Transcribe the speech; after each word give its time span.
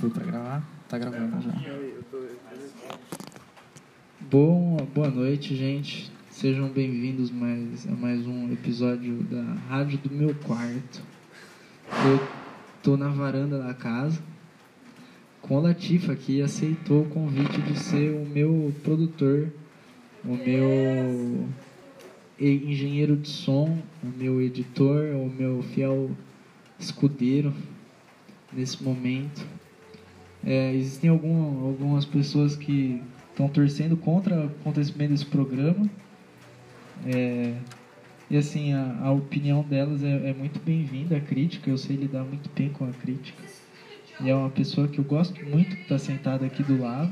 Foi 0.00 0.08
pra 0.08 0.24
gravar? 0.24 0.62
Tá 0.88 0.96
gravando 0.96 1.42
já. 1.42 1.52
Bom, 4.30 4.78
boa 4.94 5.10
noite, 5.10 5.54
gente. 5.54 6.10
Sejam 6.30 6.70
bem-vindos 6.70 7.30
mais, 7.30 7.86
a 7.86 7.90
mais 7.90 8.26
um 8.26 8.50
episódio 8.50 9.22
da 9.24 9.42
Rádio 9.68 9.98
do 9.98 10.10
Meu 10.10 10.34
Quarto. 10.36 11.02
Eu 12.06 12.26
tô 12.82 12.96
na 12.96 13.10
varanda 13.10 13.58
da 13.58 13.74
casa 13.74 14.22
com 15.42 15.58
o 15.58 15.60
Latifa, 15.60 16.16
que 16.16 16.40
aceitou 16.40 17.02
o 17.02 17.10
convite 17.10 17.60
de 17.60 17.78
ser 17.78 18.14
o 18.14 18.24
meu 18.24 18.74
produtor, 18.82 19.52
o 20.24 20.34
meu 20.34 21.46
engenheiro 22.40 23.16
de 23.16 23.28
som, 23.28 23.82
o 24.02 24.06
meu 24.06 24.40
editor, 24.40 25.14
o 25.14 25.28
meu 25.28 25.62
fiel 25.62 26.10
escudeiro 26.78 27.52
nesse 28.50 28.82
momento. 28.82 29.59
É, 30.44 30.74
existem 30.74 31.10
algum, 31.10 31.66
algumas 31.66 32.04
pessoas 32.04 32.56
que 32.56 33.02
estão 33.30 33.48
torcendo 33.48 33.96
contra 33.96 34.34
o 34.34 34.46
acontecimento 34.46 35.10
desse 35.10 35.26
programa. 35.26 35.88
É, 37.06 37.54
e 38.30 38.36
assim, 38.36 38.72
a, 38.72 38.98
a 39.02 39.12
opinião 39.12 39.62
delas 39.62 40.02
é, 40.02 40.30
é 40.30 40.34
muito 40.34 40.60
bem-vinda, 40.60 41.16
a 41.16 41.20
crítica, 41.20 41.68
eu 41.68 41.76
sei 41.76 41.96
lidar 41.96 42.22
muito 42.24 42.48
bem 42.54 42.70
com 42.70 42.84
a 42.84 42.92
crítica. 42.92 43.42
E 44.20 44.28
é 44.28 44.34
uma 44.34 44.50
pessoa 44.50 44.86
que 44.86 44.98
eu 44.98 45.04
gosto 45.04 45.42
muito 45.44 45.74
que 45.74 45.82
está 45.82 45.98
sentada 45.98 46.44
aqui 46.44 46.62
do 46.62 46.80
lado. 46.80 47.10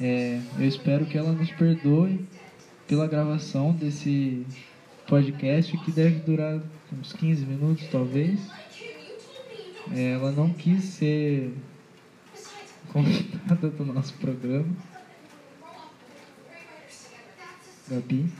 É, 0.00 0.40
eu 0.58 0.66
espero 0.66 1.04
que 1.06 1.16
ela 1.16 1.32
nos 1.32 1.50
perdoe 1.52 2.26
pela 2.88 3.06
gravação 3.06 3.72
desse 3.72 4.44
podcast 5.06 5.76
que 5.78 5.92
deve 5.92 6.20
durar 6.20 6.60
uns 6.92 7.12
15 7.12 7.44
minutos, 7.44 7.86
talvez. 7.90 8.40
É, 9.92 10.12
ela 10.12 10.32
não 10.32 10.50
quis 10.50 10.84
ser 10.84 11.52
convidada 12.94 13.70
do 13.70 13.84
nosso 13.84 14.14
programa. 14.14 14.72
Gabi? 17.88 18.32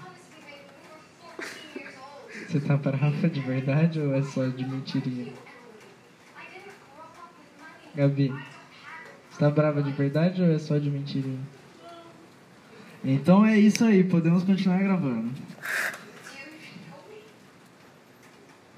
Você 2.48 2.61
tá 2.61 2.77
brava 2.77 3.28
de 3.28 3.41
verdade 3.41 3.98
ou 3.98 4.15
é 4.15 4.23
só 4.23 4.47
de 4.47 4.65
mentirinha? 4.65 5.33
Gabi, 7.97 8.33
você 9.28 9.39
tá 9.41 9.51
brava 9.51 9.83
de 9.83 9.91
verdade 9.91 10.41
ou 10.41 10.48
é 10.48 10.59
só 10.61 10.78
de 10.78 10.89
mentirinha? 10.89 11.41
Então 13.05 13.45
é 13.45 13.59
isso 13.59 13.84
aí, 13.84 14.05
podemos 14.05 14.45
continuar 14.45 14.78
gravando. 14.78 15.33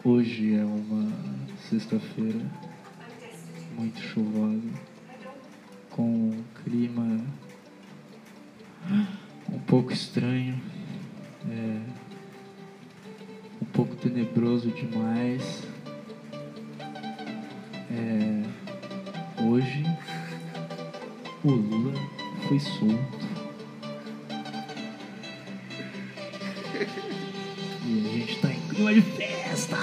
Hoje 0.03 0.55
é 0.55 0.65
uma 0.65 1.12
sexta-feira 1.69 2.41
muito 3.77 4.00
chuvosa, 4.00 4.95
com 5.97 6.02
um 6.02 6.44
clima 6.62 7.25
um 9.50 9.58
pouco 9.61 9.92
estranho, 9.92 10.61
é, 11.48 11.80
um 13.62 13.64
pouco 13.72 13.97
tenebroso 13.97 14.70
demais. 14.70 15.62
É, 17.91 19.42
hoje 19.42 19.84
o 21.42 21.50
Lula 21.50 21.94
foi 22.47 22.60
solto. 22.60 23.27
E 27.86 28.06
a 28.06 28.12
gente 28.12 28.41
tá 28.41 28.53
em 28.53 28.60
clima 28.69 28.92
de 28.92 29.00
festa! 29.00 29.77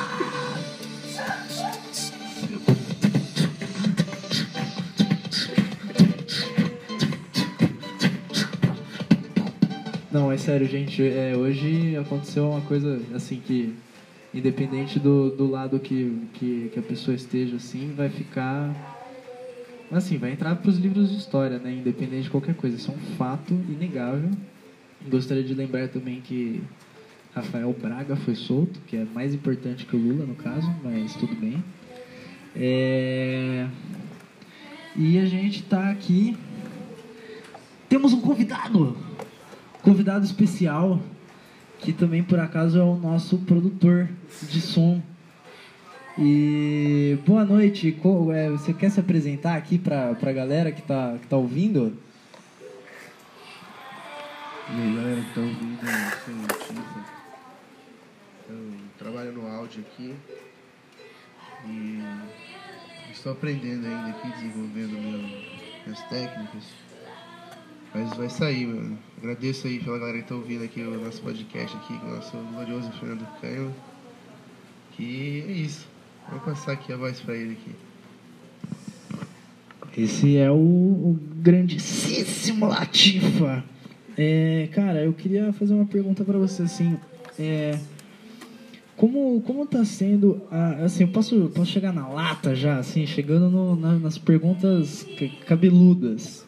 Não, 10.14 10.31
é 10.31 10.38
sério, 10.38 10.67
gente. 10.67 11.02
É, 11.02 11.36
hoje 11.36 11.97
aconteceu 11.97 12.48
uma 12.48 12.61
coisa 12.61 13.02
assim 13.15 13.42
que, 13.43 13.73
independente 14.32 14.99
do, 14.99 15.32
do 15.32 15.49
lado 15.49 15.80
que, 15.80 16.27
que, 16.36 16.70
que 16.71 16.80
a 16.80 16.83
pessoa 16.83 17.15
esteja, 17.15 17.55
assim, 17.55 17.95
vai 17.98 18.10
ficar. 18.10 18.71
Assim, 19.92 20.20
vai 20.20 20.32
entrar 20.32 20.55
para 20.55 20.70
os 20.70 20.77
livros 20.77 21.10
de 21.10 21.17
história, 21.17 21.58
né? 21.58 21.73
Independente 21.73 22.26
de 22.26 22.30
qualquer 22.30 22.54
coisa. 22.54 22.76
Isso 22.77 22.92
é 22.92 22.93
um 22.93 23.15
fato 23.15 23.55
inegável. 23.67 24.30
Gostaria 25.10 25.43
de 25.43 25.55
lembrar 25.55 25.88
também 25.88 26.21
que 26.21 26.61
Rafael 27.33 27.73
Braga 27.73 28.15
foi 28.15 28.36
solto, 28.36 28.80
que 28.86 28.95
é 28.95 29.05
mais 29.15 29.33
importante 29.33 29.83
que 29.83 29.95
o 29.95 29.99
Lula, 29.99 30.27
no 30.27 30.36
caso, 30.36 30.71
mas 30.83 31.15
tudo 31.15 31.36
bem. 31.36 31.64
É... 32.55 33.67
E 34.95 35.17
a 35.17 35.26
gente 35.26 35.61
está 35.61 35.89
aqui. 35.89 36.38
Temos 37.89 38.14
um 38.14 38.21
convidado! 38.21 38.95
Convidado 39.83 40.23
especial, 40.23 40.98
que 41.80 41.92
também 41.92 42.23
por 42.23 42.39
acaso 42.39 42.80
é 42.80 42.82
o 42.82 42.95
nosso 42.95 43.39
produtor 43.39 44.08
de 44.44 44.61
som. 44.61 45.04
E 46.17 47.20
boa 47.27 47.44
noite, 47.44 47.94
é, 48.33 48.49
você 48.49 48.73
quer 48.73 48.89
se 48.89 49.02
apresentar 49.02 49.58
aqui 49.58 49.77
para 49.77 50.11
a 50.11 50.32
galera 50.32 50.71
que 50.71 50.80
está 50.80 51.17
que 51.20 51.27
tá 51.27 51.36
ouvindo? 51.36 51.98
E 54.70 54.82
aí 54.82 54.95
galera 54.95 55.21
que 55.21 55.27
está 55.27 55.42
ouvindo, 55.42 55.80
sou 56.65 56.76
o. 56.77 57.05
Eu 58.50 58.71
trabalho 58.98 59.33
no 59.33 59.45
áudio 59.48 59.82
aqui 59.82 60.15
e 61.67 62.02
estou 63.11 63.33
aprendendo 63.33 63.86
ainda 63.86 64.11
aqui, 64.11 64.30
desenvolvendo 64.30 64.94
meu, 64.94 65.20
minhas 65.86 66.02
técnicas. 66.08 66.92
Mas 67.93 68.14
vai 68.15 68.30
sair, 68.30 68.65
mano. 68.65 68.98
Agradeço 69.17 69.67
aí 69.67 69.80
pela 69.80 69.99
galera 69.99 70.21
que 70.21 70.27
tá 70.27 70.36
ouvindo 70.36 70.64
aqui 70.64 70.81
o 70.81 70.99
nosso 70.99 71.21
podcast 71.21 71.77
aqui, 71.77 71.93
o 71.93 72.15
nosso 72.15 72.36
glorioso 72.37 72.92
Fernando 72.93 73.27
Canho. 73.39 73.73
Que 74.93 75.43
é 75.48 75.52
isso. 75.52 75.87
Vou 76.30 76.39
passar 76.39 76.73
aqui 76.73 76.92
a 76.92 76.98
voz 76.98 77.20
pra 77.20 77.36
ele 77.36 77.53
aqui. 77.53 77.71
Esse 79.95 80.37
é 80.37 80.49
o, 80.49 80.55
o 80.55 81.20
grandíssimo 81.36 82.65
Latifa. 82.65 83.64
É, 84.17 84.67
cara, 84.71 85.03
eu 85.03 85.14
queria 85.14 85.53
fazer 85.53 85.73
uma 85.73 85.86
pergunta 85.86 86.23
para 86.23 86.37
você 86.37 86.64
assim. 86.64 86.98
É, 87.37 87.77
como, 88.95 89.42
como 89.42 89.65
tá 89.65 89.83
sendo. 89.86 90.42
A, 90.49 90.86
assim, 90.86 91.03
eu 91.03 91.09
posso, 91.09 91.52
posso 91.53 91.71
chegar 91.71 91.93
na 91.93 92.08
lata 92.08 92.55
já, 92.55 92.77
assim, 92.77 93.05
chegando 93.05 93.49
no, 93.49 93.76
na, 93.76 93.99
nas 93.99 94.17
perguntas 94.17 95.05
cabeludas. 95.45 96.45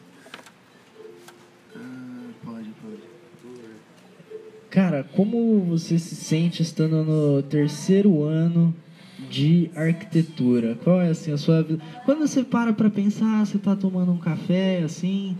Cara, 4.76 5.02
como 5.16 5.62
você 5.62 5.98
se 5.98 6.14
sente 6.14 6.60
estando 6.60 7.02
no 7.02 7.42
terceiro 7.42 8.22
ano 8.22 8.74
de 9.30 9.70
arquitetura? 9.74 10.76
Qual 10.84 11.00
é 11.00 11.08
assim 11.08 11.32
a 11.32 11.38
sua 11.38 11.62
vida? 11.62 11.82
Quando 12.04 12.28
você 12.28 12.44
para 12.44 12.74
para 12.74 12.90
pensar, 12.90 13.46
você 13.46 13.56
tá 13.56 13.74
tomando 13.74 14.12
um 14.12 14.18
café 14.18 14.82
assim, 14.82 15.34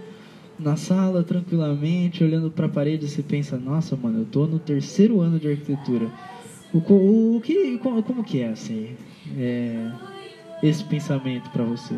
na 0.59 0.75
sala 0.75 1.23
tranquilamente, 1.23 2.25
olhando 2.25 2.51
para 2.51 2.65
a 2.65 2.69
parede, 2.71 3.07
você 3.07 3.23
pensa: 3.23 3.59
"Nossa, 3.59 3.95
mano, 3.95 4.21
eu 4.21 4.25
tô 4.25 4.47
no 4.47 4.59
terceiro 4.59 5.21
ano 5.21 5.39
de 5.39 5.51
arquitetura". 5.51 6.09
O, 6.73 6.79
o, 6.79 7.37
o 7.37 7.41
que 7.43 7.77
como, 7.77 8.03
como 8.03 8.25
que 8.25 8.41
é 8.41 8.49
assim? 8.49 8.97
É, 9.37 9.87
esse 10.63 10.83
pensamento 10.83 11.51
para 11.51 11.63
você? 11.63 11.95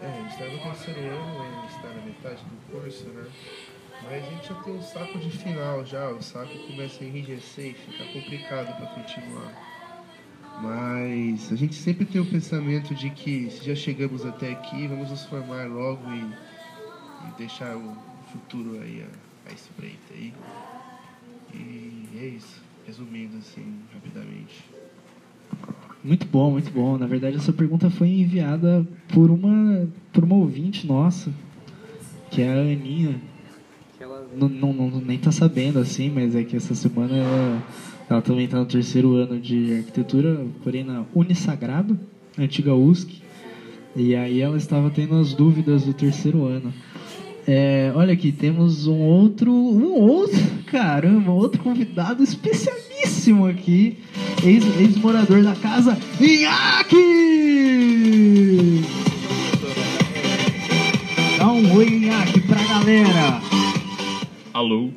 É, 0.00 0.24
está 0.26 0.46
no 0.46 0.58
terceiro 0.58 1.00
ano, 1.00 1.45
metade 2.16 2.42
do 2.44 2.72
curso, 2.72 3.04
né? 3.08 3.24
Mas 4.02 4.24
a 4.24 4.30
gente 4.30 4.48
já 4.48 4.54
tem 4.54 4.74
um 4.74 4.82
saco 4.82 5.18
de 5.18 5.30
final 5.30 5.84
já, 5.84 6.10
o 6.10 6.22
saco 6.22 6.58
começa 6.66 7.02
a 7.02 7.06
enrijecer 7.06 7.70
e 7.70 7.74
fica 7.74 8.04
complicado 8.12 8.76
para 8.76 8.86
continuar. 8.86 9.76
Mas 10.62 11.52
a 11.52 11.56
gente 11.56 11.74
sempre 11.74 12.04
tem 12.04 12.20
o 12.20 12.26
pensamento 12.26 12.94
de 12.94 13.10
que 13.10 13.50
se 13.50 13.64
já 13.64 13.74
chegamos 13.74 14.24
até 14.24 14.52
aqui, 14.52 14.86
vamos 14.86 15.10
nos 15.10 15.24
formar 15.24 15.66
logo 15.68 16.02
e, 16.10 16.20
e 16.20 17.32
deixar 17.36 17.76
o 17.76 17.96
futuro 18.32 18.80
aí 18.80 19.02
a, 19.02 19.50
a 19.50 19.52
espreita 19.52 20.14
aí. 20.14 20.32
E 21.52 22.08
é 22.18 22.26
isso, 22.26 22.62
resumindo 22.86 23.36
assim, 23.38 23.80
rapidamente. 23.92 24.64
Muito 26.02 26.26
bom, 26.26 26.52
muito 26.52 26.70
bom. 26.70 26.96
Na 26.96 27.06
verdade, 27.06 27.36
essa 27.36 27.52
pergunta 27.52 27.90
foi 27.90 28.08
enviada 28.08 28.86
por 29.12 29.30
uma, 29.30 29.88
por 30.12 30.24
uma 30.24 30.36
ouvinte 30.36 30.86
nossa, 30.86 31.32
que 32.36 32.42
é 32.42 32.48
a 32.50 32.60
Aninha. 32.60 33.14
Que 33.96 34.04
ela 34.04 34.28
não, 34.36 34.50
não, 34.50 35.00
nem 35.00 35.16
tá 35.16 35.32
sabendo 35.32 35.78
assim, 35.78 36.10
mas 36.10 36.36
é 36.36 36.44
que 36.44 36.54
essa 36.54 36.74
semana 36.74 37.16
ela, 37.16 37.62
ela 38.10 38.20
também 38.20 38.44
está 38.44 38.58
no 38.58 38.66
terceiro 38.66 39.14
ano 39.14 39.40
de 39.40 39.76
arquitetura, 39.76 40.44
porém 40.62 40.84
na 40.84 41.06
Unisagrado, 41.14 41.98
antiga 42.38 42.74
USC. 42.74 43.22
E 43.96 44.14
aí 44.14 44.42
ela 44.42 44.58
estava 44.58 44.90
tendo 44.90 45.16
as 45.16 45.32
dúvidas 45.32 45.84
do 45.84 45.94
terceiro 45.94 46.44
ano. 46.44 46.74
É, 47.48 47.90
olha 47.94 48.12
aqui, 48.12 48.30
temos 48.32 48.86
um 48.86 48.98
outro, 48.98 49.50
um 49.50 49.94
outro, 49.94 50.38
caramba, 50.66 51.32
outro 51.32 51.62
convidado 51.62 52.22
especialíssimo 52.22 53.46
aqui. 53.46 53.96
ex- 54.44 54.78
ex-morador 54.78 55.42
da 55.42 55.54
casa, 55.54 55.96
Inhaque! 56.20 57.25
Oi, 61.76 61.86
Inhaque, 61.88 62.40
pra 62.40 62.56
galera. 62.56 63.40
Alô? 64.52 64.90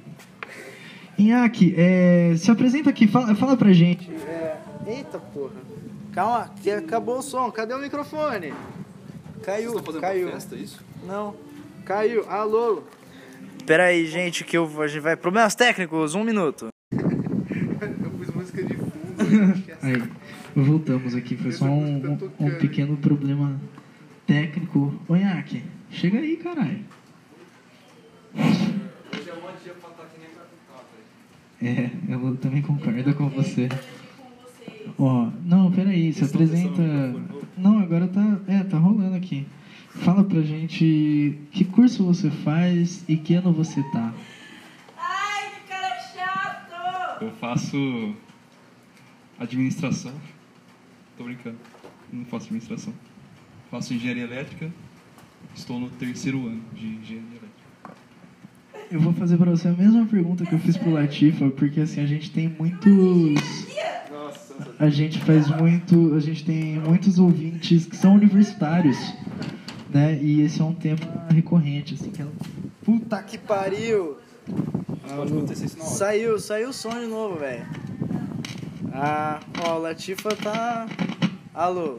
Inhaque, 1.18 1.74
é, 1.78 2.34
se 2.38 2.50
apresenta 2.50 2.90
aqui, 2.90 3.08
fala, 3.08 3.36
fala 3.36 3.58
pra 3.58 3.74
gente. 3.74 4.10
Eita 4.88 5.20
porra. 5.20 5.52
Calma, 6.14 6.50
que 6.62 6.72
acabou 6.72 7.20
o 7.20 7.22
som. 7.22 7.52
Cadê 7.52 7.74
o 7.74 7.80
microfone? 7.80 8.54
Caiu, 9.44 9.74
caiu. 10.00 10.30
isso? 10.54 10.80
Não. 11.06 11.36
Caiu. 11.86 12.30
Alô. 12.30 12.84
Pera 13.66 13.86
aí, 13.86 14.06
gente, 14.06 14.44
que 14.44 14.58
eu, 14.58 14.82
a 14.82 14.88
gente 14.88 15.02
vai. 15.02 15.16
Problemas 15.16 15.56
técnicos, 15.56 16.16
um 16.16 16.24
minuto. 16.24 16.70
Eu 16.92 18.12
pus 18.12 18.30
música 18.34 18.64
de 18.64 18.74
fundo. 18.76 18.92
é. 19.84 19.88
Aí, 19.88 20.04
voltamos 20.56 21.16
aqui, 21.16 21.36
foi 21.38 21.52
só 21.52 21.66
um, 21.66 22.18
um- 22.40 22.52
pequeno 22.58 22.98
problema 22.98 23.60
técnico. 24.26 24.94
Ô, 25.08 25.16
Inhaque, 25.16 25.64
chega 25.90 26.20
aí, 26.20 26.38
caralho. 26.38 26.86
É, 31.62 31.90
eu 32.08 32.38
também 32.38 32.62
concordo 32.62 33.14
com 33.16 33.28
você. 33.30 33.68
Ó, 34.98 35.30
não, 35.44 35.72
peraí, 35.72 36.14
se 36.14 36.24
apresenta. 36.24 36.82
Não, 37.58 37.80
agora 37.80 38.08
tá. 38.08 38.40
É, 38.48 38.64
tá 38.64 38.78
rolando 38.78 39.16
aqui. 39.16 39.46
Fala 39.90 40.24
pra 40.24 40.42
gente 40.42 41.38
que 41.52 41.66
curso 41.66 42.06
você 42.06 42.30
faz 42.30 43.04
e 43.10 43.18
que 43.18 43.34
ano 43.34 43.52
você 43.52 43.84
tá. 43.84 44.14
Ai, 44.98 45.52
que 45.52 45.68
cara 45.68 46.00
chato! 46.00 47.24
Eu 47.24 47.32
faço 47.32 48.16
administração. 49.38 50.14
Tô 51.18 51.26
brincando. 51.26 51.58
Não 52.14 52.24
faço 52.24 52.46
administração. 52.46 52.94
Faço 53.70 53.94
engenharia 53.94 54.24
elétrica. 54.24 54.72
Estou 55.56 55.80
no 55.80 55.90
terceiro 55.90 56.48
ano 56.48 56.62
de 56.74 56.88
engenharia 56.88 57.40
elétrica. 57.40 57.50
Eu 58.92 59.00
vou 59.00 59.14
fazer 59.14 59.38
pra 59.38 59.52
você 59.52 59.68
a 59.68 59.74
mesma 59.74 60.06
pergunta 60.06 60.46
que 60.46 60.54
eu 60.54 60.60
fiz 60.60 60.76
pro 60.78 60.92
Latifa, 60.92 61.50
porque 61.50 61.82
assim, 61.82 62.02
a 62.02 62.08
gente 62.08 62.32
tem 62.32 62.50
muitos. 62.50 63.68
A 64.80 64.90
gente 64.90 65.20
faz 65.20 65.48
muito. 65.48 66.16
A 66.16 66.20
gente 66.20 66.44
tem 66.46 66.80
muitos 66.80 67.20
ouvintes 67.20 67.86
que 67.86 67.96
são 67.96 68.16
universitários. 68.16 68.98
Né? 69.90 70.20
E 70.22 70.42
esse 70.42 70.62
é 70.62 70.64
um 70.64 70.74
tema 70.74 71.28
recorrente, 71.30 71.96
assim, 71.96 72.12
que 72.12 72.22
é. 72.22 72.28
Puta 72.84 73.22
que 73.22 73.38
pariu. 73.38 74.18
Pode 75.16 75.32
acontecer 75.32 75.66
isso 75.66 75.78
na 75.78 75.84
hora. 75.84 75.94
Saiu, 75.94 76.40
saiu 76.40 76.70
o 76.70 76.74
som 76.74 76.92
de 76.92 77.08
novo, 77.08 77.38
velho. 77.40 77.66
Ah, 78.94 79.40
ó, 79.66 79.78
o 79.78 79.80
Latifa 79.80 80.36
tá. 80.36 80.88
Alô. 81.54 81.98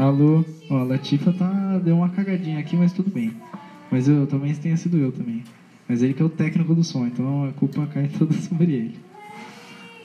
Alô, 0.00 0.42
ó, 0.70 0.78
a 0.78 0.82
Latifa 0.82 1.30
tá. 1.30 1.78
deu 1.84 1.94
uma 1.94 2.08
cagadinha 2.08 2.58
aqui, 2.58 2.74
mas 2.74 2.90
tudo 2.90 3.10
bem. 3.10 3.34
Mas 3.90 4.08
eu 4.08 4.26
talvez 4.26 4.56
tenha 4.58 4.74
sido 4.74 4.96
eu 4.96 5.12
também. 5.12 5.44
Mas 5.86 6.02
ele 6.02 6.14
que 6.14 6.22
é 6.22 6.24
o 6.24 6.30
técnico 6.30 6.74
do 6.74 6.82
som, 6.82 7.06
então 7.06 7.44
a 7.46 7.52
culpa 7.52 7.86
cai 7.86 8.08
toda 8.18 8.32
sobre 8.32 8.72
ele. 8.72 8.98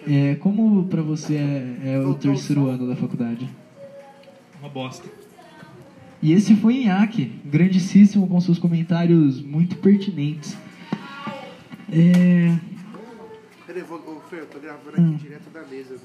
É, 0.06 0.36
como 0.36 0.84
pra 0.88 1.02
você 1.02 1.36
é, 1.36 1.94
é 1.94 2.00
o 2.00 2.14
terceiro 2.14 2.68
ano 2.68 2.86
da 2.86 2.96
faculdade? 2.98 3.50
Uma 4.60 4.68
bosta. 4.68 5.08
E 6.22 6.34
esse 6.34 6.56
foi 6.58 6.82
Inhaque, 6.84 7.32
grandíssimo 7.46 8.28
com 8.28 8.42
seus 8.42 8.60
comentários 8.60 9.42
muito 9.42 9.78
pertinentes. 9.78 10.58
É. 11.90 12.54
Peraí, 13.66 13.82
eu 13.82 13.86
vou, 13.86 14.00
ô, 14.00 14.20
Fer, 14.30 14.40
eu 14.40 14.46
tô 14.48 14.60
gravando 14.60 14.90
aqui 14.90 15.02
Hum. 15.02 15.16
direto 15.16 15.50
da 15.54 15.62
mesa. 15.62 15.96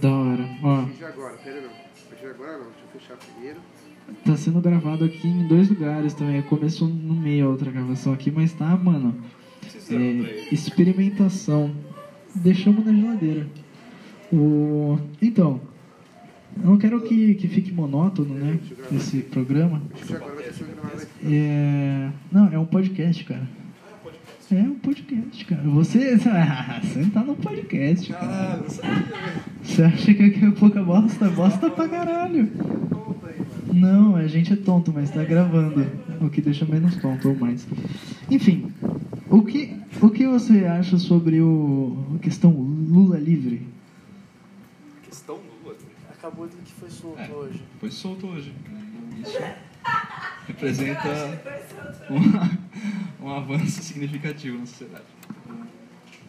Da 0.00 0.10
hora. 0.10 0.48
Ó, 0.62 0.74
A 0.74 0.82
partir 0.82 0.98
de 0.98 1.04
agora, 1.04 1.34
pera 1.38 1.60
não. 1.60 1.70
A 1.70 2.08
partir 2.08 2.24
de 2.24 2.30
agora 2.30 2.58
não, 2.58 2.66
deixa 2.66 2.80
eu 2.84 3.00
fechar 3.00 3.16
primeiro. 3.16 3.60
tá 4.24 4.36
sendo 4.36 4.60
gravado 4.60 5.04
aqui 5.04 5.26
em 5.26 5.46
dois 5.48 5.68
lugares 5.68 6.14
também. 6.14 6.40
Começou 6.42 6.88
no 6.88 7.14
meio 7.14 7.46
a 7.46 7.50
outra 7.50 7.70
gravação 7.70 8.12
aqui, 8.12 8.30
mas 8.30 8.52
tá, 8.52 8.76
mano. 8.76 9.14
É, 9.90 10.54
experimentação. 10.54 11.74
Deixamos 12.34 12.84
na 12.84 12.92
geladeira. 12.92 13.46
O... 14.32 14.98
Então, 15.20 15.60
eu 16.62 16.70
não 16.70 16.78
quero 16.78 17.00
que, 17.02 17.34
que 17.34 17.48
fique 17.48 17.72
monótono, 17.72 18.34
né? 18.34 18.58
Esse 18.94 19.18
programa. 19.22 19.82
É... 21.24 22.10
Não, 22.30 22.48
é 22.52 22.58
um 22.58 22.66
podcast, 22.66 23.24
cara. 23.24 23.48
É 24.50 24.62
um 24.62 24.74
podcast, 24.74 25.44
cara. 25.46 25.62
Você, 25.62 26.16
você 26.18 26.98
não 26.98 27.10
tá 27.10 27.24
no 27.24 27.34
podcast, 27.36 28.12
cara. 28.12 28.62
Você 29.62 29.82
acha 29.82 30.14
que 30.14 30.22
aqui 30.22 30.44
é 30.44 30.50
pouca 30.50 30.82
bosta? 30.82 31.28
Bosta 31.30 31.70
pra 31.70 31.88
caralho. 31.88 32.50
Não, 33.72 34.16
a 34.16 34.26
gente 34.26 34.52
é 34.52 34.56
tonto, 34.56 34.92
mas 34.92 35.10
tá 35.10 35.24
gravando. 35.24 35.86
O 36.20 36.28
que 36.28 36.40
deixa 36.40 36.64
menos 36.64 36.96
tonto 36.96 37.30
ou 37.30 37.36
mais. 37.36 37.66
Enfim, 38.30 38.72
o 39.30 39.42
que, 39.42 39.76
o 40.00 40.10
que 40.10 40.26
você 40.26 40.64
acha 40.66 40.98
sobre 40.98 41.40
o 41.40 41.96
a 42.14 42.18
questão 42.18 42.50
Lula 42.52 43.18
livre? 43.18 43.66
Questão 45.02 45.38
nua. 45.64 45.74
Acabou 46.10 46.46
de 46.46 46.56
que 46.56 46.72
foi 46.72 46.90
solto 46.90 47.20
É. 47.20 47.28
hoje. 47.32 47.62
Foi 47.80 47.90
solto 47.90 48.26
hoje. 48.26 48.52
Isso 49.20 49.38
representa 50.46 51.40
um, 52.10 53.24
um 53.26 53.30
avanço 53.30 53.82
significativo 53.82 54.58
na 54.58 54.66
sociedade. 54.66 55.04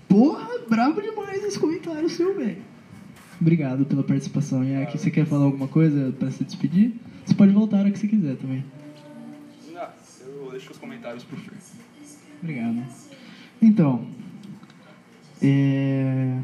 Porra, 0.08 0.48
brabo 0.70 1.02
demais 1.02 1.44
esse 1.44 1.60
comentário 1.60 2.10
seu, 2.10 2.36
velho. 2.36 2.58
Obrigado 3.44 3.84
pela 3.86 4.02
participação. 4.04 4.64
E 4.64 4.74
aqui 4.74 4.98
você 4.98 5.12
quer 5.12 5.26
falar 5.26 5.44
alguma 5.44 5.68
coisa 5.68 6.14
pra 6.18 6.32
se 6.32 6.46
despedir? 6.46 6.94
Você 7.26 7.34
pode 7.34 7.52
voltar 7.52 7.76
a 7.76 7.80
hora 7.82 7.92
que 7.92 8.00
você 8.00 8.08
quiser 8.08 8.38
também. 8.38 8.64
Ah, 9.76 9.90
eu 10.26 10.50
deixo 10.50 10.72
os 10.72 10.78
comentários 10.78 11.26
pro 11.26 11.36
Fer. 11.36 11.52
Obrigado. 12.42 12.82
Então, 13.62 14.06
é... 15.42 16.40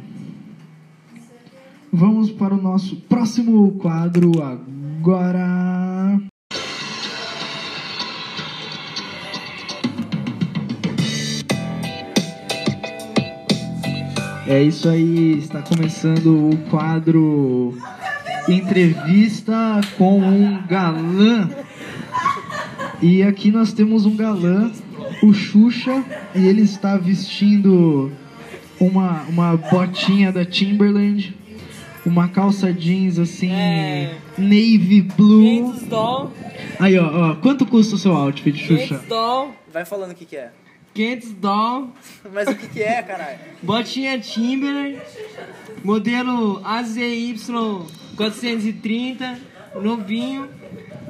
vamos 1.89 2.31
para 2.31 2.53
o 2.53 2.61
nosso 2.61 2.97
próximo 2.97 3.71
quadro 3.79 4.43
agora. 4.43 5.88
É 14.49 14.63
isso 14.63 14.89
aí, 14.89 15.37
está 15.37 15.61
começando 15.61 16.49
o 16.49 16.57
quadro 16.71 17.77
Entrevista 18.47 19.79
com 19.95 20.19
um 20.19 20.65
galã. 20.65 21.47
E 22.99 23.21
aqui 23.21 23.51
nós 23.51 23.71
temos 23.73 24.07
um 24.07 24.15
galã, 24.15 24.71
o 25.21 25.31
Xuxa, 25.31 26.03
e 26.33 26.47
ele 26.47 26.63
está 26.63 26.97
vestindo 26.97 28.11
uma, 28.79 29.21
uma 29.29 29.55
botinha 29.55 30.31
da 30.31 30.43
Timberland, 30.43 31.37
uma 32.03 32.27
calça 32.27 32.73
jeans 32.73 33.19
assim, 33.19 33.51
É. 33.51 34.15
navy 34.35 35.03
blue. 35.15 35.43
500 35.73 35.83
doll, 35.83 36.31
Aí, 36.79 36.97
ó, 36.97 37.31
ó, 37.31 37.35
quanto 37.35 37.67
custa 37.67 37.95
o 37.95 37.99
seu 37.99 38.13
outfit, 38.13 38.57
Xuxa? 38.57 38.87
500 38.97 39.07
doll, 39.07 39.53
Vai 39.71 39.85
falando 39.85 40.13
o 40.13 40.15
que 40.15 40.25
que 40.25 40.35
é. 40.35 40.49
500 40.93 41.31
doll, 41.33 41.89
Mas 42.33 42.47
o 42.47 42.55
que 42.55 42.67
que 42.67 42.81
é, 42.83 43.01
caralho? 43.01 43.39
botinha 43.61 44.19
Timberland, 44.19 44.99
modelo 45.83 46.61
AZY 46.65 47.35
430, 48.15 49.39
novinho, 49.81 50.49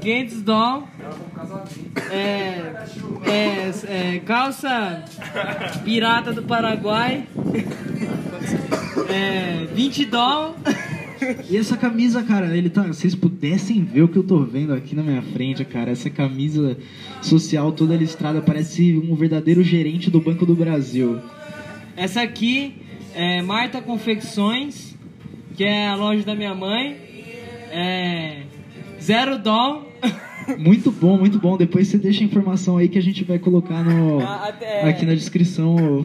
500 0.01 0.41
doll, 0.41 0.87
é, 2.11 2.73
é, 3.25 4.15
é, 4.15 4.19
calça 4.19 5.03
pirata 5.83 6.31
do 6.33 6.43
Paraguai, 6.43 7.27
é, 9.09 9.65
20 9.73 10.05
doll, 10.05 10.55
E 11.49 11.57
essa 11.57 11.75
camisa, 11.77 12.23
cara, 12.23 12.55
ele 12.55 12.69
tá. 12.69 12.83
Vocês 12.83 13.13
pudessem 13.15 13.83
ver 13.83 14.03
o 14.03 14.07
que 14.07 14.17
eu 14.17 14.23
tô 14.23 14.39
vendo 14.43 14.73
aqui 14.73 14.95
na 14.95 15.03
minha 15.03 15.21
frente, 15.21 15.63
cara. 15.65 15.91
Essa 15.91 16.09
camisa 16.09 16.77
social 17.21 17.71
toda 17.71 17.95
listrada 17.95 18.41
parece 18.41 18.97
um 18.97 19.15
verdadeiro 19.15 19.63
gerente 19.63 20.09
do 20.09 20.19
Banco 20.21 20.45
do 20.45 20.55
Brasil. 20.55 21.19
Essa 21.97 22.21
aqui 22.21 22.73
é 23.13 23.41
Marta 23.41 23.81
Confecções, 23.81 24.95
que 25.55 25.63
é 25.63 25.87
a 25.87 25.95
loja 25.95 26.23
da 26.23 26.35
minha 26.35 26.55
mãe. 26.55 26.95
É 27.71 28.43
zero 29.01 29.37
doll. 29.37 29.87
Muito 30.57 30.89
bom, 30.89 31.15
muito 31.15 31.37
bom. 31.37 31.55
Depois 31.57 31.87
você 31.87 31.97
deixa 31.99 32.21
a 32.23 32.25
informação 32.25 32.77
aí 32.77 32.87
que 32.89 32.97
a 32.97 33.01
gente 33.01 33.23
vai 33.23 33.37
colocar 33.37 33.83
no, 33.83 34.19
Ah, 34.19 34.47
até- 34.47 34.89
aqui 34.89 35.05
na 35.05 35.13
descrição. 35.13 36.03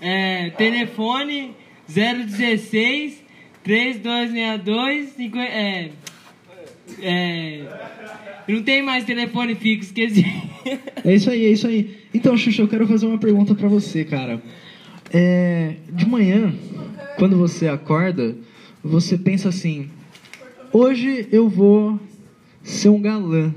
É, 0.00 0.50
telefone 0.50 1.50
016 1.88 3.21
3262 3.64 5.10
50, 5.10 5.38
é, 5.38 5.90
é, 7.00 7.64
não 8.48 8.62
tem 8.62 8.82
mais 8.82 9.04
telefone 9.04 9.54
fixo, 9.54 9.88
esqueci. 9.88 10.24
É 11.04 11.12
isso 11.12 11.28
aí, 11.28 11.44
é 11.44 11.50
isso 11.50 11.66
aí. 11.66 11.96
Então, 12.14 12.36
Xuxa, 12.36 12.62
eu 12.62 12.68
quero 12.68 12.86
fazer 12.86 13.06
uma 13.06 13.18
pergunta 13.18 13.52
pra 13.52 13.66
você, 13.68 14.04
cara. 14.04 14.40
é, 15.12 15.74
de 15.92 16.06
manhã, 16.08 16.54
quando 17.18 17.36
você 17.36 17.66
acorda, 17.66 18.36
você 18.82 19.18
pensa 19.18 19.48
assim: 19.48 19.90
hoje 20.72 21.26
eu 21.32 21.48
vou 21.48 21.98
ser 22.62 22.90
um 22.90 23.00
galã. 23.00 23.52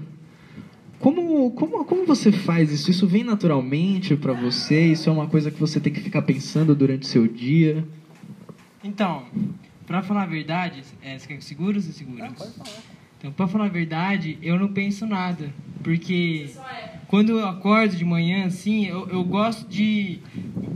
Como, 0.99 1.51
como, 1.51 1.85
como 1.85 2.05
você 2.07 2.31
faz 2.31 2.71
isso? 2.71 2.89
Isso 2.89 3.05
vem 3.05 3.23
naturalmente 3.23 4.15
para 4.15 4.33
você? 4.33 4.87
Isso 4.87 5.07
é 5.07 5.13
uma 5.13 5.27
coisa 5.27 5.51
que 5.51 5.59
você 5.59 5.79
tem 5.79 5.93
que 5.93 5.99
ficar 6.01 6.23
pensando 6.23 6.73
durante 6.73 7.03
o 7.03 7.05
seu 7.05 7.27
dia? 7.27 7.85
Então, 8.83 9.23
pra 9.85 10.01
falar 10.01 10.23
a 10.23 10.27
verdade, 10.27 10.83
é, 11.01 11.17
você 11.17 11.27
quer 11.27 11.41
seguros 11.41 11.85
ou 11.87 11.93
seguros? 11.93 12.21
Então, 13.17 13.31
pra 13.31 13.47
falar 13.47 13.65
a 13.65 13.69
verdade, 13.69 14.37
eu 14.41 14.59
não 14.59 14.67
penso 14.67 15.05
nada. 15.05 15.49
Porque 15.83 16.49
quando 17.07 17.31
eu 17.39 17.47
acordo 17.47 17.95
de 17.95 18.03
manhã, 18.03 18.45
assim, 18.45 18.85
eu, 18.85 19.07
eu 19.09 19.23
gosto 19.23 19.67
de 19.69 20.19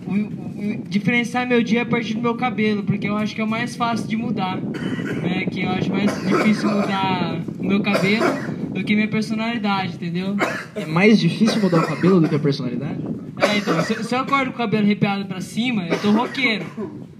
o- 0.07 0.13
o- 0.13 0.83
diferenciar 0.87 1.47
meu 1.47 1.61
dia 1.63 1.81
a 1.81 1.85
partir 1.85 2.13
do 2.13 2.21
meu 2.21 2.35
cabelo, 2.35 2.83
porque 2.83 3.07
eu 3.09 3.17
acho 3.17 3.33
que 3.35 3.41
é 3.41 3.43
o 3.43 3.47
mais 3.47 3.75
fácil 3.75 4.07
de 4.07 4.15
mudar. 4.15 4.57
Né? 4.57 5.45
Que 5.51 5.61
eu 5.63 5.69
acho 5.69 5.89
mais 5.91 6.11
difícil 6.27 6.69
mudar 6.69 7.39
o 7.59 7.63
meu 7.65 7.81
cabelo 7.81 8.25
do 8.73 8.83
que 8.83 8.95
minha 8.95 9.07
personalidade, 9.07 9.95
entendeu? 9.95 10.35
É 10.75 10.85
mais 10.85 11.19
difícil 11.19 11.59
mudar 11.61 11.79
o 11.83 11.87
cabelo 11.87 12.21
do 12.21 12.29
que 12.29 12.35
a 12.35 12.39
personalidade? 12.39 12.99
É, 13.41 13.57
então, 13.57 13.81
se, 13.81 14.03
se 14.03 14.15
eu 14.15 14.19
acordo 14.19 14.51
com 14.51 14.55
o 14.55 14.59
cabelo 14.59 14.83
arrepiado 14.83 15.25
pra 15.25 15.41
cima, 15.41 15.87
eu 15.87 15.99
tô 15.99 16.11
roqueiro. 16.11 16.65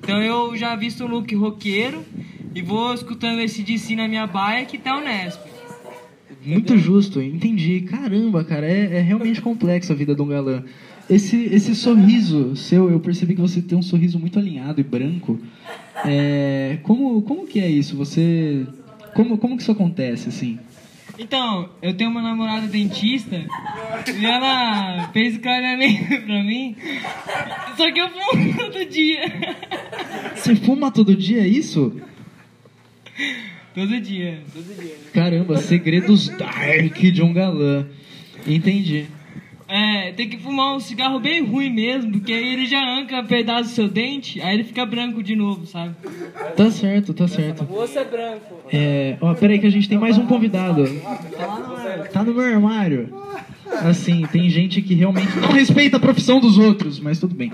Então 0.10 0.24
eu 0.24 0.58
já 0.58 0.76
visto 0.76 1.04
um 1.04 1.08
look 1.08 1.36
roqueiro 1.36 2.04
e 2.56 2.64
vou 2.64 2.96
escutando 2.96 3.42
esse 3.42 3.62
DC 3.62 3.96
na 3.96 4.08
minha 4.08 4.26
baia 4.26 4.66
que 4.66 4.76
tá 4.76 4.98
honesto. 4.98 5.48
Muito 6.44 6.76
justo, 6.80 7.22
entendi. 7.22 7.82
Caramba, 7.82 8.44
cara, 8.44 8.66
é, 8.66 8.98
é 8.98 9.02
realmente 9.02 9.40
complexa 9.40 9.94
a 9.94 9.96
vida 9.96 10.16
de 10.16 10.22
um 10.24 10.28
galã. 10.28 10.64
Esse, 11.08 11.38
esse 11.54 11.76
sorriso 11.76 12.56
seu, 12.56 12.90
eu 12.90 13.00
percebi 13.00 13.36
que 13.36 13.42
você 13.42 13.62
tem 13.62 13.78
um 13.78 13.84
sorriso 13.84 14.18
muito 14.18 14.40
alinhado 14.40 14.82
e 14.82 14.84
branco. 14.84 15.40
É, 16.04 16.80
como, 16.82 17.22
como 17.22 17.46
que 17.46 17.60
é 17.60 17.70
isso? 17.70 17.96
Você. 17.96 18.66
Como, 19.14 19.38
como 19.38 19.58
que 19.58 19.62
isso 19.62 19.72
acontece, 19.72 20.30
assim? 20.30 20.58
Então, 21.20 21.70
eu 21.82 21.94
tenho 21.94 22.10
uma 22.10 22.22
namorada 22.22 22.66
dentista 22.66 23.36
e 24.18 24.26
ela 24.26 25.10
fez 25.12 25.36
o 25.36 25.40
clareamento 25.42 26.22
pra 26.22 26.44
mim, 26.44 26.78
só 27.76 27.92
que 27.92 28.00
eu 28.00 28.10
fumo 28.10 28.56
todo 28.58 28.86
dia. 28.86 29.22
Você 30.34 30.56
fuma 30.56 30.90
todo 30.90 31.14
dia 31.14 31.46
isso? 31.46 32.02
Todo 33.76 34.00
dia, 34.00 34.42
todo 34.54 34.82
dia. 34.82 34.96
Caramba, 35.14 35.58
segredos 35.58 36.30
dark 36.30 36.98
de 36.98 37.22
um 37.22 37.34
galã. 37.34 37.86
Entendi. 38.48 39.06
É, 39.72 40.12
tem 40.14 40.28
que 40.28 40.38
fumar 40.38 40.76
um 40.76 40.80
cigarro 40.80 41.20
bem 41.20 41.46
ruim 41.46 41.70
mesmo, 41.70 42.12
porque 42.14 42.34
aí 42.34 42.54
ele 42.54 42.66
já 42.66 42.80
arranca 42.80 43.20
um 43.20 43.26
pedaço 43.28 43.70
do 43.70 43.76
seu 43.76 43.88
dente, 43.88 44.42
aí 44.42 44.56
ele 44.56 44.64
fica 44.64 44.84
branco 44.84 45.22
de 45.22 45.36
novo, 45.36 45.68
sabe? 45.68 45.94
Tá 46.58 46.72
certo, 46.72 47.14
tá 47.14 47.28
certo. 47.28 47.68
O 47.70 47.76
osso 47.80 48.00
é 48.00 48.04
branco. 48.04 48.56
É, 48.74 49.16
ó, 49.22 49.32
peraí 49.36 49.60
que 49.60 49.68
a 49.68 49.70
gente 49.70 49.88
tem 49.88 50.00
mais 50.00 50.18
um 50.18 50.26
convidado. 50.26 50.84
Tá 52.12 52.24
no 52.24 52.34
meu 52.34 52.44
armário. 52.44 53.14
Assim, 53.84 54.26
tem 54.32 54.50
gente 54.50 54.82
que 54.82 54.96
realmente 54.96 55.38
não 55.38 55.50
respeita 55.52 55.98
a 55.98 56.00
profissão 56.00 56.40
dos 56.40 56.58
outros, 56.58 57.00
mas 57.00 57.20
tudo 57.20 57.36
bem. 57.36 57.54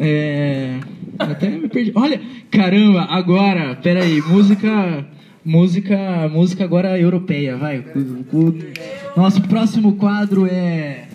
É, 0.00 0.78
até 1.18 1.50
me 1.50 1.68
perdi. 1.68 1.92
Olha, 1.94 2.18
caramba, 2.50 3.02
agora, 3.10 3.76
peraí, 3.76 4.22
música, 4.22 5.04
música, 5.44 6.28
música 6.32 6.64
agora 6.64 6.98
europeia, 6.98 7.58
vai. 7.58 7.78
O, 8.32 8.36
o- 8.38 8.58
nosso 9.18 9.42
próximo 9.42 9.96
quadro 9.96 10.46
é 10.46 11.08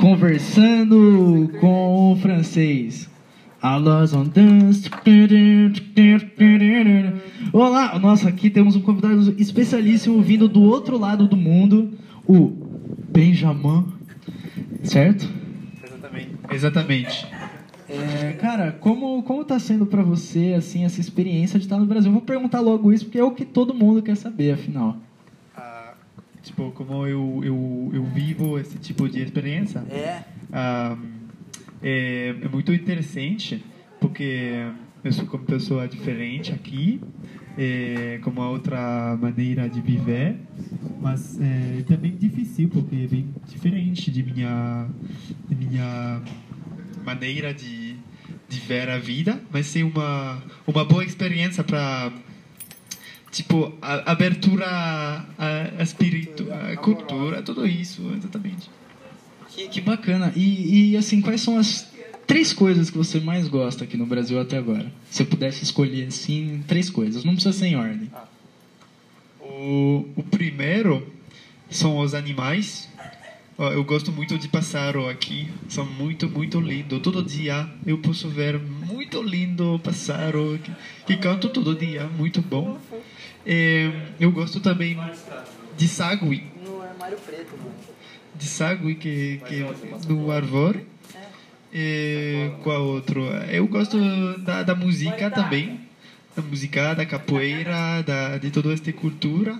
conversando 0.00 1.50
com 1.60 2.12
o 2.12 2.16
francês. 2.16 3.06
Alôs 3.60 4.14
on 4.14 4.24
dance. 4.24 4.90
Olá, 7.52 7.98
nossa, 7.98 8.30
aqui 8.30 8.48
temos 8.48 8.76
um 8.76 8.80
convidado 8.80 9.34
especialíssimo 9.38 10.22
vindo 10.22 10.48
do 10.48 10.62
outro 10.62 10.96
lado 10.96 11.28
do 11.28 11.36
mundo, 11.36 11.90
o 12.26 12.50
Benjamin, 13.12 13.88
certo? 14.82 15.28
Exatamente. 16.50 17.26
É, 17.90 18.32
cara, 18.40 18.72
como, 18.72 19.22
como 19.22 19.44
tá 19.44 19.58
sendo 19.58 19.84
pra 19.84 20.02
você, 20.02 20.54
assim, 20.56 20.86
essa 20.86 20.98
experiência 20.98 21.58
de 21.58 21.66
estar 21.66 21.78
no 21.78 21.84
Brasil? 21.84 22.08
Eu 22.08 22.14
vou 22.14 22.22
perguntar 22.22 22.60
logo 22.60 22.90
isso, 22.90 23.04
porque 23.04 23.18
é 23.18 23.24
o 23.24 23.32
que 23.32 23.44
todo 23.44 23.74
mundo 23.74 24.02
quer 24.02 24.16
saber, 24.16 24.52
afinal. 24.52 24.96
Tipo, 26.44 26.70
como 26.72 27.06
eu, 27.06 27.40
eu, 27.42 27.90
eu 27.94 28.04
vivo 28.04 28.58
esse 28.58 28.78
tipo 28.78 29.08
de 29.08 29.20
experiência, 29.20 29.80
É. 29.90 30.22
ah, 30.52 30.96
é, 31.82 32.34
é 32.42 32.48
muito 32.48 32.72
interessante, 32.72 33.64
porque 33.98 34.66
eu 35.02 35.12
sou 35.12 35.24
uma 35.24 35.38
pessoa 35.38 35.88
diferente 35.88 36.52
aqui, 36.52 37.00
é, 37.56 38.18
com 38.22 38.30
uma 38.30 38.48
outra 38.50 39.16
maneira 39.20 39.68
de 39.68 39.80
viver, 39.80 40.36
mas 41.00 41.38
é 41.40 41.82
também 41.86 42.14
difícil, 42.14 42.68
porque 42.68 42.94
é 42.94 43.06
bem 43.06 43.34
diferente 43.48 44.10
de 44.10 44.22
minha, 44.22 44.86
de 45.48 45.54
minha 45.54 46.22
maneira 47.04 47.54
de, 47.54 47.96
de 48.48 48.60
ver 48.60 48.88
a 48.90 48.98
vida, 48.98 49.40
mas 49.50 49.74
é 49.76 49.82
uma, 49.82 50.42
uma 50.66 50.84
boa 50.84 51.04
experiência 51.04 51.64
para 51.64 52.12
tipo 53.34 53.76
a, 53.82 54.12
abertura 54.12 54.64
a, 54.66 55.24
a 55.76 55.82
espírito, 55.82 56.46
a 56.52 56.76
cultura, 56.76 57.42
tudo 57.42 57.66
isso, 57.66 58.00
exatamente. 58.16 58.70
Que, 59.48 59.68
que 59.68 59.80
bacana. 59.80 60.32
E, 60.36 60.92
e, 60.92 60.96
assim, 60.96 61.20
quais 61.20 61.40
são 61.40 61.58
as 61.58 61.88
três 62.26 62.52
coisas 62.52 62.90
que 62.90 62.96
você 62.96 63.18
mais 63.18 63.48
gosta 63.48 63.84
aqui 63.84 63.96
no 63.96 64.06
Brasil 64.06 64.40
até 64.40 64.56
agora? 64.56 64.90
Se 65.10 65.22
eu 65.22 65.26
pudesse 65.26 65.64
escolher, 65.64 66.06
assim, 66.06 66.62
três 66.66 66.88
coisas. 66.88 67.24
Não 67.24 67.34
precisa 67.34 67.56
ser 67.56 67.66
em 67.66 67.76
ordem. 67.76 68.10
O, 69.40 70.06
o 70.16 70.22
primeiro 70.22 71.06
são 71.68 71.98
os 71.98 72.14
animais. 72.14 72.88
Eu 73.56 73.84
gosto 73.84 74.10
muito 74.10 74.36
de 74.36 74.48
pássaro 74.48 75.08
aqui, 75.08 75.48
são 75.68 75.86
muito, 75.86 76.28
muito 76.28 76.60
lindo. 76.60 76.98
Todo 76.98 77.22
dia 77.22 77.68
eu 77.86 77.98
posso 77.98 78.28
ver 78.28 78.58
muito 78.58 79.22
lindo 79.22 79.80
pássaro 79.82 80.58
que, 80.62 80.72
que 81.06 81.16
cantam 81.16 81.50
todo 81.50 81.74
dia, 81.74 82.04
muito 82.06 82.42
bom. 82.42 82.78
É, 83.46 83.90
eu 84.18 84.32
gosto 84.32 84.60
também 84.60 84.98
de 85.76 85.88
sagui, 85.88 86.44
No 86.64 86.80
armário 86.82 87.18
preto, 87.18 87.56
mano. 87.58 87.74
de 88.34 88.46
sagui 88.46 88.94
que, 88.94 89.40
que 89.46 89.66
no 90.08 90.30
árvore. 90.30 90.86
E 91.72 92.52
qual 92.62 92.84
outro? 92.84 93.24
Eu 93.50 93.66
gosto 93.66 93.98
da, 94.38 94.62
da 94.62 94.74
música 94.76 95.28
também, 95.30 95.80
da 96.36 96.40
música, 96.42 96.94
da 96.94 97.04
capoeira, 97.04 98.00
da, 98.02 98.38
de 98.38 98.50
toda 98.50 98.72
esta 98.72 98.92
cultura. 98.92 99.58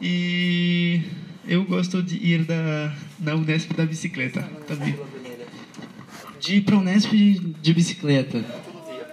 E 0.00 1.02
eu 1.46 1.64
gosto 1.64 2.00
de 2.02 2.16
ir 2.16 2.44
da, 2.44 2.94
na 3.18 3.34
Unesp 3.34 3.72
da 3.72 3.84
bicicleta 3.84 4.48
também. 4.68 4.96
De 6.38 6.56
ir 6.56 6.60
pra 6.62 6.76
Unesp 6.78 7.12
de 7.12 7.74
bicicleta. 7.74 8.44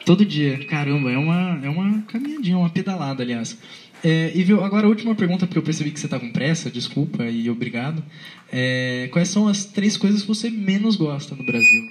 Todo 0.07 0.23
dia. 0.23 0.65
Caramba, 0.67 1.11
é 1.11 1.17
uma, 1.17 1.59
é 1.65 1.69
uma 1.69 2.01
caminhadinha, 2.03 2.57
uma 2.57 2.69
pedalada, 2.69 3.21
aliás. 3.21 3.57
É, 4.01 4.31
e 4.33 4.41
viu, 4.41 4.63
agora 4.63 4.85
a 4.85 4.89
última 4.89 5.13
pergunta, 5.13 5.45
porque 5.45 5.59
eu 5.59 5.63
percebi 5.63 5.91
que 5.91 5.99
você 5.99 6.07
tá 6.07 6.17
com 6.17 6.31
pressa, 6.31 6.71
desculpa 6.71 7.25
e 7.25 7.49
obrigado. 7.49 8.01
É, 8.49 9.09
quais 9.11 9.27
são 9.27 9.49
as 9.49 9.65
três 9.65 9.97
coisas 9.97 10.21
que 10.21 10.27
você 10.29 10.49
menos 10.49 10.95
gosta 10.95 11.35
no 11.35 11.45
Brasil? 11.45 11.89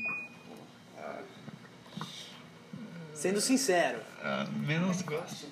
Sendo 3.12 3.38
sincero. 3.38 3.98
Ah, 4.24 4.46
menos 4.66 5.02
gosto. 5.02 5.48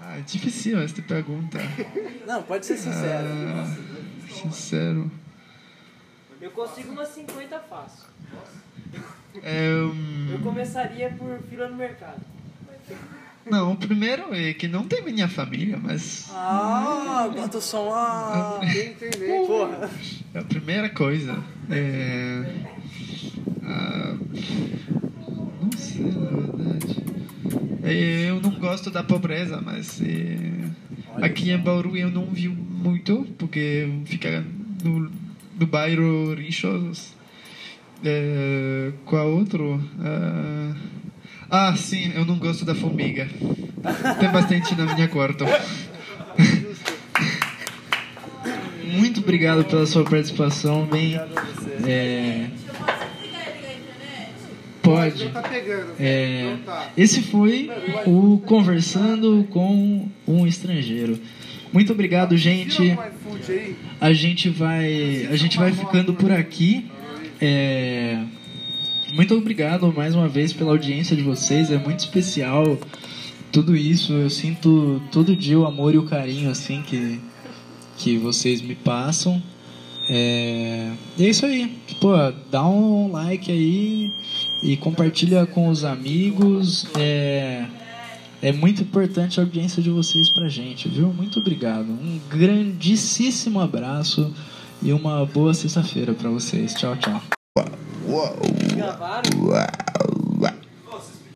Ah, 0.00 0.18
é 0.18 0.22
difícil 0.22 0.80
esta 0.80 1.00
pergunta. 1.02 1.60
Não, 2.26 2.42
pode 2.42 2.66
ser 2.66 2.78
sincero. 2.78 3.28
Ah, 3.28 3.76
sincero. 4.28 5.21
Eu 6.42 6.50
consigo 6.50 6.90
umas 6.90 7.08
50 7.08 7.58
fácil. 7.60 8.04
É, 9.42 9.70
hum, 9.82 10.28
Eu 10.32 10.38
começaria 10.40 11.08
por 11.10 11.38
fila 11.48 11.68
no 11.68 11.76
mercado. 11.76 12.20
não, 13.48 13.72
o 13.72 13.76
primeiro 13.76 14.34
é 14.34 14.52
que 14.52 14.66
não 14.66 14.84
tem 14.86 15.02
minha 15.04 15.28
família, 15.28 15.78
mas 15.80 16.28
Ah, 16.34 17.30
bota 17.32 17.58
o 17.58 17.60
som. 17.62 17.92
Ah, 17.94 18.60
porra. 19.46 19.90
é 20.34 20.38
a 20.40 20.42
primeira 20.42 20.90
coisa. 20.90 21.38
É, 21.70 22.44
ah, 23.62 24.16
não 25.62 25.72
sei, 25.78 26.06
na 26.06 26.28
verdade. 26.28 27.02
É, 27.84 28.30
eu 28.30 28.40
não 28.40 28.50
gosto 28.58 28.90
da 28.90 29.04
pobreza, 29.04 29.60
mas 29.60 30.00
é, 30.02 31.24
aqui 31.24 31.50
em 31.52 31.58
Bauru 31.58 31.96
eu 31.96 32.10
não 32.10 32.26
vi 32.26 32.48
muito, 32.48 33.26
porque 33.38 33.88
fica 34.06 34.44
no, 34.84 35.10
no 35.58 35.66
bairro 35.66 36.34
Rixos. 36.34 37.12
É, 38.04 38.92
qual 39.04 39.28
outro? 39.30 39.80
Ah, 40.00 40.74
ah, 41.54 41.76
sim, 41.76 42.12
eu 42.14 42.24
não 42.24 42.38
gosto 42.38 42.64
da 42.64 42.74
formiga. 42.74 43.28
Tem 44.18 44.30
bastante 44.30 44.74
na 44.74 44.94
minha 44.94 45.06
quarto. 45.08 45.44
muito 48.84 49.20
obrigado 49.20 49.64
pela 49.64 49.84
sua 49.86 50.02
participação, 50.02 50.86
bem. 50.86 51.20
É, 51.86 52.46
pode. 54.82 55.30
É, 56.00 56.56
esse 56.96 57.20
foi 57.22 57.70
o 58.06 58.42
Conversando 58.46 59.46
com 59.50 60.08
um 60.26 60.46
Estrangeiro. 60.46 61.20
Muito 61.72 61.92
obrigado, 61.92 62.36
gente. 62.36 62.96
A 64.00 64.12
gente 64.12 64.50
vai, 64.50 65.26
a 65.30 65.36
gente 65.36 65.56
vai 65.56 65.72
ficando 65.72 66.12
por 66.14 66.30
aqui. 66.30 66.90
É, 67.40 68.22
muito 69.14 69.34
obrigado 69.34 69.92
mais 69.92 70.14
uma 70.14 70.28
vez 70.28 70.52
pela 70.52 70.70
audiência 70.70 71.16
de 71.16 71.22
vocês. 71.22 71.70
É 71.70 71.78
muito 71.78 72.00
especial 72.00 72.78
tudo 73.50 73.74
isso. 73.74 74.12
Eu 74.12 74.30
sinto 74.30 75.00
todo 75.10 75.34
dia 75.34 75.58
o 75.58 75.66
amor 75.66 75.94
e 75.94 75.98
o 75.98 76.04
carinho 76.04 76.50
assim 76.50 76.82
que 76.82 77.18
que 77.98 78.18
vocês 78.18 78.60
me 78.60 78.74
passam. 78.74 79.42
É, 80.08 80.90
e 81.16 81.24
é 81.24 81.30
isso 81.30 81.46
aí. 81.46 81.78
Pô, 82.00 82.12
dá 82.50 82.66
um 82.66 83.12
like 83.12 83.50
aí 83.50 84.10
e 84.62 84.76
compartilha 84.76 85.46
com 85.46 85.68
os 85.68 85.84
amigos. 85.84 86.86
É, 86.98 87.64
é 88.42 88.52
muito 88.52 88.82
importante 88.82 89.38
a 89.38 89.44
audiência 89.44 89.80
de 89.80 89.88
vocês 89.88 90.28
pra 90.30 90.48
gente, 90.48 90.88
viu? 90.88 91.12
Muito 91.12 91.38
obrigado. 91.38 91.86
Um 91.90 92.20
grandíssimo 92.28 93.60
abraço 93.60 94.34
e 94.82 94.92
uma 94.92 95.24
boa 95.24 95.54
sexta-feira 95.54 96.12
pra 96.12 96.28
vocês. 96.28 96.74
Tchau, 96.74 96.96
tchau. 96.96 97.22
Gravaram? 98.74 99.91